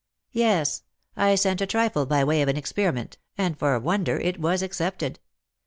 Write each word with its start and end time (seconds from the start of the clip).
"Yes. 0.31 0.81
I 1.15 1.35
sent 1.35 1.61
a 1.61 1.67
trifle 1.67 2.07
by 2.07 2.23
way 2.23 2.41
of 2.41 2.49
an 2.49 2.57
experiment; 2.57 3.19
and 3.37 3.55
for 3.55 3.75
a 3.75 3.79
wonder 3.79 4.17
it 4.17 4.39
was 4.39 4.63
accepted. 4.63 5.19